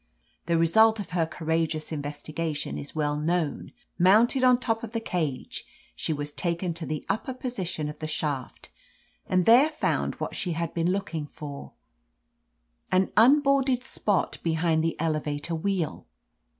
''The 0.47 0.57
result 0.57 0.99
of 0.99 1.11
her 1.11 1.27
courageous 1.27 1.91
investigation 1.91 2.79
is 2.79 2.95
well 2.95 3.15
known: 3.17 3.71
mounted 3.99 4.43
on 4.43 4.57
top 4.57 4.83
of 4.83 4.93
the 4.93 4.99
cage, 4.99 5.63
she 5.95 6.11
was 6.11 6.31
taken 6.31 6.73
to 6.73 6.87
the 6.87 7.05
upper 7.07 7.35
position 7.35 7.87
of 7.87 7.99
the 7.99 8.07
shaft, 8.07 8.71
and 9.27 9.45
there 9.45 9.69
found 9.69 10.15
what 10.15 10.35
she 10.35 10.53
had 10.53 10.73
been 10.73 10.91
looking 10.91 11.27
for, 11.27 11.73
an 12.91 13.11
unboorded 13.15 13.81
^)ot 13.81 14.41
behind 14.41 14.83
the 14.83 14.99
elevator 14.99 15.53
wheel. 15.53 16.07